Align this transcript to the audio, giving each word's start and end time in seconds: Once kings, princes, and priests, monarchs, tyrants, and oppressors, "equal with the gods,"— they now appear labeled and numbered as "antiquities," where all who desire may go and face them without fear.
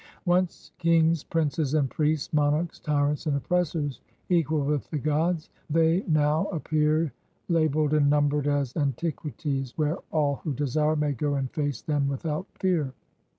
Once 0.25 0.71
kings, 0.79 1.23
princes, 1.23 1.75
and 1.75 1.91
priests, 1.91 2.33
monarchs, 2.33 2.79
tyrants, 2.79 3.27
and 3.27 3.37
oppressors, 3.37 4.01
"equal 4.29 4.65
with 4.65 4.89
the 4.89 4.97
gods,"— 4.97 5.51
they 5.69 6.01
now 6.07 6.47
appear 6.47 7.13
labeled 7.49 7.93
and 7.93 8.09
numbered 8.09 8.47
as 8.47 8.75
"antiquities," 8.75 9.77
where 9.77 9.97
all 10.11 10.37
who 10.37 10.55
desire 10.55 10.95
may 10.95 11.11
go 11.11 11.35
and 11.35 11.51
face 11.51 11.83
them 11.83 12.07
without 12.09 12.47
fear. 12.55 12.93